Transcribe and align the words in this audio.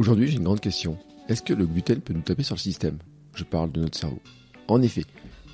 Aujourd'hui, 0.00 0.28
j'ai 0.28 0.38
une 0.38 0.44
grande 0.44 0.60
question. 0.60 0.96
Est-ce 1.28 1.42
que 1.42 1.52
le 1.52 1.66
gluten 1.66 2.00
peut 2.00 2.14
nous 2.14 2.22
taper 2.22 2.42
sur 2.42 2.54
le 2.54 2.60
système? 2.60 2.96
Je 3.34 3.44
parle 3.44 3.70
de 3.70 3.82
notre 3.82 3.98
cerveau. 3.98 4.22
En 4.66 4.80
effet, 4.80 5.04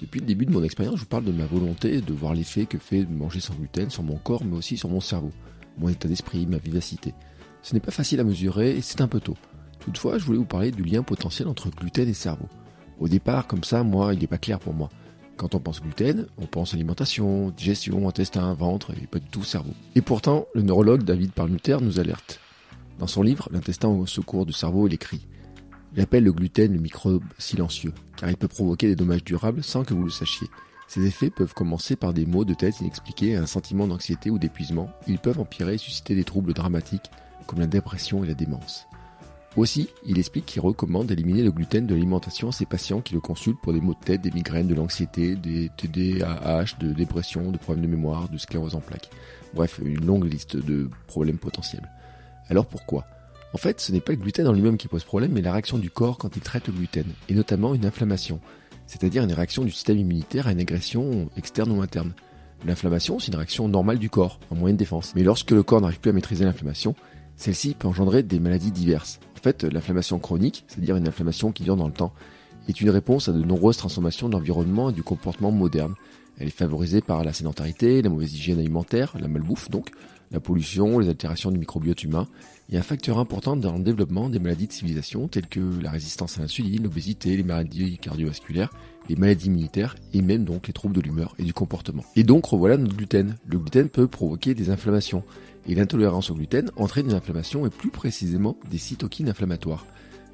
depuis 0.01 0.21
le 0.21 0.27
début 0.27 0.47
de 0.47 0.53
mon 0.53 0.63
expérience, 0.63 0.95
je 0.95 1.01
vous 1.01 1.09
parle 1.09 1.25
de 1.25 1.33
ma 1.33 1.47
volonté 1.47 2.01
de 2.01 2.13
voir 2.13 2.33
l'effet 2.33 2.65
que 2.65 2.79
fait 2.79 3.05
manger 3.07 3.41
sans 3.41 3.55
gluten 3.55 3.91
sur 3.91 4.05
mon 4.05 4.15
corps, 4.19 4.45
mais 4.45 4.57
aussi 4.57 4.77
sur 4.77 4.89
mon 4.89 5.01
cerveau, 5.01 5.33
mon 5.79 5.89
état 5.89 6.07
d'esprit, 6.07 6.47
ma 6.47 6.59
vivacité. 6.59 7.13
Ce 7.61 7.75
n'est 7.75 7.81
pas 7.81 7.91
facile 7.91 8.21
à 8.21 8.23
mesurer 8.23 8.77
et 8.77 8.83
c'est 8.83 9.01
un 9.01 9.09
peu 9.09 9.19
tôt. 9.19 9.37
Toutefois, 9.81 10.17
je 10.17 10.25
voulais 10.25 10.39
vous 10.39 10.45
parler 10.45 10.71
du 10.71 10.85
lien 10.85 11.03
potentiel 11.03 11.49
entre 11.49 11.69
gluten 11.71 12.09
et 12.09 12.15
cerveau. 12.15 12.47
Au 13.01 13.09
départ, 13.09 13.49
comme 13.49 13.65
ça, 13.65 13.83
moi, 13.83 14.15
il 14.15 14.21
n'est 14.21 14.29
pas 14.29 14.39
clair 14.39 14.61
pour 14.61 14.75
moi. 14.75 14.91
Quand 15.37 15.57
on 15.57 15.59
pense 15.59 15.83
gluten, 15.83 16.29
on 16.39 16.47
pense 16.47 16.73
alimentation, 16.73 17.51
digestion, 17.51 18.09
intestin, 18.09 18.55
ventre 18.55 18.93
et 18.93 19.09
pas 19.09 19.19
du 19.19 19.29
tout 19.29 19.43
cerveau. 19.43 19.75
Et 19.97 20.03
pourtant, 20.03 20.47
le 20.55 20.63
neurologue 20.63 21.03
David 21.03 21.33
Parmuter 21.33 21.79
nous 21.81 21.99
alerte. 21.99 22.39
Dans 22.99 23.07
son 23.07 23.23
livre 23.23 23.49
L'intestin 23.53 23.89
au 23.89 24.07
secours 24.07 24.47
du 24.47 24.53
cerveau, 24.53 24.87
il 24.87 24.95
écrit 24.95 25.27
Il 25.95 26.01
appelle 26.01 26.25
le 26.25 26.33
gluten 26.33 26.73
le 26.73 26.79
microbe 26.79 27.25
silencieux, 27.39 27.93
car 28.17 28.31
il 28.31 28.37
peut 28.37 28.49
provoquer 28.49 28.89
des 28.89 28.97
dommages 28.97 29.25
durables 29.25 29.63
sans 29.63 29.85
que 29.85 29.95
vous 29.95 30.05
le 30.05 30.11
sachiez. 30.11 30.49
Ces 30.89 31.05
effets 31.05 31.31
peuvent 31.31 31.55
commencer 31.55 31.97
par 31.97 32.15
des 32.15 32.27
maux 32.27 32.45
de 32.45 32.55
tête 32.55 32.81
inexpliqués, 32.81 33.37
un 33.37 33.47
sentiment 33.47 33.89
d'anxiété 33.89 34.31
ou 34.31 34.39
d'épuisement. 34.39 34.91
Ils 35.09 35.19
peuvent 35.19 35.41
empirer 35.41 35.75
et 35.75 35.79
susciter 35.79 36.15
des 36.15 36.25
troubles 36.25 36.55
dramatiques 36.55 37.11
comme 37.47 37.61
la 37.61 37.67
dépression 37.67 38.25
et 38.25 38.29
la 38.29 38.35
démence. 38.35 38.87
Aussi, 39.57 39.89
il 40.05 40.19
explique 40.19 40.45
qu'il 40.45 40.61
recommande 40.61 41.07
d'éliminer 41.07 41.43
le 41.43 41.51
gluten 41.51 41.87
de 41.87 41.95
l'alimentation 41.95 42.49
à 42.49 42.53
ses 42.53 42.67
patients 42.67 43.01
qui 43.01 43.15
le 43.15 43.21
consultent 43.21 43.61
pour 43.63 43.73
des 43.73 43.81
maux 43.81 43.95
de 43.95 44.05
tête, 44.05 44.21
des 44.21 44.31
migraines, 44.31 44.69
de 44.69 44.75
l'anxiété, 44.75 45.35
des 45.35 45.71
TDAH, 45.79 46.77
de 46.79 46.93
dépression, 46.93 47.51
de 47.51 47.57
problèmes 47.57 47.87
de 47.87 47.91
mémoire, 47.91 48.29
de 48.29 48.37
sclérose 48.37 48.75
en 48.75 48.81
plaques. 48.81 49.09
Bref, 49.55 49.81
une 49.83 50.05
longue 50.05 50.31
liste 50.31 50.57
de 50.57 50.91
problèmes 51.07 51.39
potentiels. 51.39 51.89
Alors 52.49 52.67
pourquoi? 52.67 53.07
En 53.53 53.59
fait, 53.59 53.81
ce 53.81 53.93
n'est 53.93 54.01
pas 54.01 54.13
le 54.13 54.19
gluten 54.19 54.47
en 54.47 54.53
lui-même 54.53 54.77
qui 54.77 54.89
pose 54.89 55.05
problème, 55.05 55.33
mais 55.33 55.41
la 55.41 55.53
réaction 55.53 55.79
du 55.79 55.91
corps 55.91 56.19
quand 56.19 56.37
il 56.37 56.43
traite 56.43 56.67
le 56.67 56.73
gluten, 56.73 57.07
et 57.29 57.35
notamment 57.35 57.75
une 57.75 57.87
inflammation, 57.87 58.41
c'est-à-dire 58.87 59.25
une 59.25 59.33
réaction 59.33 59.65
du 59.65 59.71
système 59.71 59.99
immunitaire 59.99 60.47
à 60.47 60.53
une 60.53 60.61
agression 60.61 61.29
externe 61.37 61.71
ou 61.73 61.81
interne. 61.81 62.13
L'inflammation, 62.65 63.19
c'est 63.19 63.29
une 63.29 63.37
réaction 63.37 63.69
normale 63.69 63.99
du 63.99 64.11
corps, 64.11 64.41
en 64.51 64.57
moyenne 64.57 64.77
défense. 64.77 65.13
Mais 65.15 65.23
lorsque 65.23 65.51
le 65.51 65.63
corps 65.63 65.81
n'arrive 65.81 66.01
plus 66.01 66.11
à 66.11 66.13
maîtriser 66.13 66.45
l'inflammation, 66.45 66.95
celle-ci 67.37 67.75
peut 67.75 67.89
engendrer 67.89 68.23
des 68.23 68.41
maladies 68.41 68.71
diverses. 68.71 69.21
En 69.39 69.43
fait, 69.43 69.65
l'inflammation 69.65 70.19
chronique, 70.19 70.65
c'est-à-dire 70.67 70.97
une 70.97 71.07
inflammation 71.07 71.53
qui 71.53 71.63
dure 71.63 71.77
dans 71.77 71.87
le 71.87 71.93
temps, 71.93 72.13
est 72.69 72.81
une 72.81 72.91
réponse 72.91 73.29
à 73.29 73.33
de 73.33 73.43
nombreuses 73.43 73.77
transformations 73.77 74.29
de 74.29 74.33
l'environnement 74.33 74.91
et 74.91 74.93
du 74.93 75.03
comportement 75.03 75.53
moderne. 75.53 75.95
Elle 76.39 76.49
est 76.49 76.51
favorisée 76.51 77.01
par 77.01 77.25
la 77.25 77.33
sédentarité, 77.33 78.03
la 78.03 78.11
mauvaise 78.11 78.35
hygiène 78.35 78.59
alimentaire, 78.59 79.15
la 79.19 79.29
malbouffe 79.29 79.71
donc, 79.71 79.91
la 80.31 80.41
pollution, 80.41 80.99
les 80.99 81.09
altérations 81.09 81.51
du 81.51 81.59
microbiote 81.59 82.03
humain, 82.03 82.27
et 82.71 82.79
un 82.79 82.83
facteur 82.83 83.19
important 83.19 83.57
dans 83.57 83.77
le 83.77 83.85
développement 83.85 84.29
des 84.29 84.39
maladies 84.39 84.67
de 84.67 84.73
civilisation 84.73 85.29
telles 85.29 85.47
que 85.47 85.61
la 85.81 85.91
résistance 85.91 86.39
à 86.39 86.43
l'insuline, 86.43 86.83
l'obésité, 86.83 87.37
les 87.37 87.45
maladies 87.45 87.99
cardiovasculaires, 87.99 88.73
les 89.09 89.15
maladies 89.15 89.47
immunitaires 89.47 89.95
et 90.13 90.23
même 90.23 90.45
donc 90.45 90.67
les 90.67 90.73
troubles 90.73 90.97
de 90.97 91.01
l'humeur 91.01 91.35
et 91.39 91.45
du 91.45 91.53
comportement. 91.53 92.05
Et 92.17 92.25
donc 92.25 92.47
revoilà 92.47 92.77
notre 92.77 92.97
gluten. 92.97 93.37
Le 93.47 93.59
gluten 93.59 93.89
peut 93.89 94.09
provoquer 94.09 94.55
des 94.55 94.71
inflammations 94.71 95.23
et 95.69 95.75
l'intolérance 95.75 96.31
au 96.31 96.35
gluten 96.35 96.71
entraîne 96.77 97.07
des 97.07 97.15
inflammations 97.15 97.67
et 97.67 97.71
plus 97.71 97.91
précisément 97.91 98.57
des 98.71 98.79
cytokines 98.79 99.29
inflammatoires. 99.29 99.87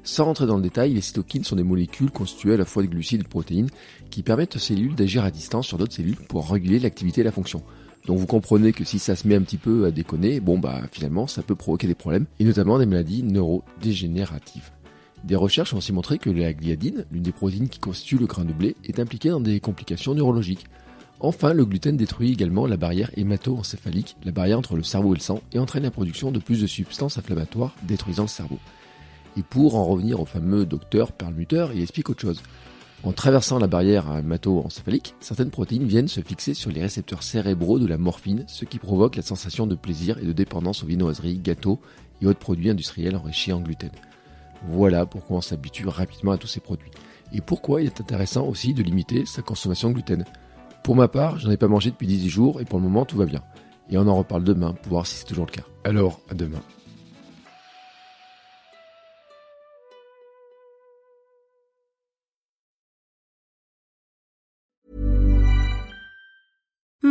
Sans 0.03 0.25
rentrer 0.25 0.47
dans 0.47 0.57
le 0.57 0.63
détail, 0.63 0.93
les 0.93 1.01
cytokines 1.01 1.45
sont 1.45 1.55
des 1.55 1.63
molécules 1.63 2.11
constituées 2.11 2.55
à 2.55 2.57
la 2.57 2.65
fois 2.65 2.83
de 2.83 2.87
glucides 2.87 3.21
et 3.21 3.23
de 3.23 3.29
protéines 3.29 3.69
qui 4.09 4.21
permettent 4.21 4.57
aux 4.57 4.59
cellules 4.59 4.95
d'agir 4.95 5.23
à 5.23 5.31
distance 5.31 5.67
sur 5.67 5.77
d'autres 5.77 5.93
cellules 5.93 6.17
pour 6.17 6.49
réguler 6.49 6.79
l'activité 6.79 7.21
et 7.21 7.23
la 7.23 7.31
fonction. 7.31 7.63
Donc 8.05 8.17
vous 8.17 8.27
comprenez 8.27 8.73
que 8.73 8.83
si 8.83 8.99
ça 8.99 9.15
se 9.15 9.27
met 9.27 9.35
un 9.35 9.41
petit 9.41 9.57
peu 9.57 9.85
à 9.85 9.91
déconner, 9.91 10.39
bon 10.39 10.57
bah 10.57 10.81
finalement 10.91 11.25
ça 11.25 11.41
peut 11.41 11.55
provoquer 11.55 11.87
des 11.87 11.95
problèmes, 11.95 12.25
et 12.39 12.43
notamment 12.43 12.77
des 12.77 12.85
maladies 12.85 13.23
neurodégénératives. 13.23 14.71
Des 15.23 15.37
recherches 15.37 15.73
ont 15.73 15.77
aussi 15.77 15.93
montré 15.93 16.17
que 16.17 16.29
la 16.29 16.51
gliadine, 16.51 17.05
l'une 17.11 17.23
des 17.23 17.31
protéines 17.31 17.69
qui 17.69 17.79
constituent 17.79 18.17
le 18.17 18.25
grain 18.25 18.43
de 18.43 18.51
blé, 18.51 18.75
est 18.83 18.99
impliquée 18.99 19.29
dans 19.29 19.39
des 19.39 19.61
complications 19.61 20.13
neurologiques. 20.13 20.65
Enfin, 21.21 21.53
le 21.53 21.63
gluten 21.63 21.95
détruit 21.95 22.33
également 22.33 22.67
la 22.67 22.75
barrière 22.75 23.09
hémato-encéphalique, 23.15 24.17
la 24.25 24.33
barrière 24.33 24.59
entre 24.59 24.75
le 24.75 24.83
cerveau 24.83 25.13
et 25.13 25.17
le 25.17 25.23
sang, 25.23 25.41
et 25.53 25.59
entraîne 25.59 25.83
la 25.83 25.91
production 25.91 26.31
de 26.31 26.39
plus 26.39 26.61
de 26.61 26.67
substances 26.67 27.17
inflammatoires 27.17 27.73
détruisant 27.83 28.23
le 28.23 28.27
cerveau. 28.27 28.59
Et 29.37 29.43
pour 29.43 29.75
en 29.75 29.85
revenir 29.85 30.19
au 30.19 30.25
fameux 30.25 30.65
docteur 30.65 31.13
Perlmutter, 31.13 31.67
il 31.73 31.81
explique 31.81 32.09
autre 32.09 32.21
chose. 32.21 32.43
En 33.03 33.11
traversant 33.11 33.59
la 33.59 33.67
barrière 33.67 34.05
hémato-encéphalique, 34.17 35.13
certaines 35.19 35.49
protéines 35.49 35.85
viennent 35.85 36.07
se 36.07 36.21
fixer 36.21 36.53
sur 36.53 36.71
les 36.71 36.81
récepteurs 36.81 37.21
cérébraux 37.21 37.77
de 37.77 37.85
la 37.85 37.97
morphine, 37.97 38.45
ce 38.47 38.63
qui 38.63 38.79
provoque 38.79 39.17
la 39.17 39.21
sensation 39.21 39.67
de 39.67 39.75
plaisir 39.75 40.19
et 40.19 40.25
de 40.25 40.31
dépendance 40.31 40.83
aux 40.83 40.87
viennoiseries, 40.87 41.39
gâteaux 41.39 41.79
et 42.21 42.27
autres 42.27 42.39
produits 42.39 42.69
industriels 42.69 43.17
enrichis 43.17 43.51
en 43.51 43.59
gluten. 43.59 43.91
Voilà 44.69 45.05
pourquoi 45.05 45.37
on 45.37 45.41
s'habitue 45.41 45.89
rapidement 45.89 46.31
à 46.31 46.37
tous 46.37 46.47
ces 46.47 46.61
produits. 46.61 46.91
Et 47.33 47.41
pourquoi 47.41 47.81
il 47.81 47.87
est 47.87 47.99
intéressant 47.99 48.47
aussi 48.47 48.73
de 48.73 48.81
limiter 48.81 49.25
sa 49.25 49.41
consommation 49.41 49.89
de 49.89 49.95
gluten. 49.95 50.23
Pour 50.81 50.95
ma 50.95 51.09
part, 51.09 51.39
j'en 51.39 51.51
ai 51.51 51.57
pas 51.57 51.67
mangé 51.67 51.91
depuis 51.91 52.07
18 52.07 52.29
jours 52.29 52.61
et 52.61 52.65
pour 52.65 52.79
le 52.79 52.85
moment 52.85 53.03
tout 53.03 53.17
va 53.17 53.25
bien. 53.25 53.43
Et 53.89 53.97
on 53.97 54.07
en 54.07 54.15
reparle 54.15 54.45
demain 54.45 54.73
pour 54.81 54.93
voir 54.93 55.07
si 55.07 55.15
c'est 55.15 55.25
toujours 55.25 55.45
le 55.45 55.51
cas. 55.51 55.63
Alors, 55.83 56.21
à 56.29 56.35
demain. 56.35 56.61